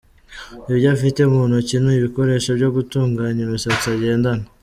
[0.71, 4.45] Ibyo afite mu ntoki ni ibikoresho byo gutunganya imisatsi agendana.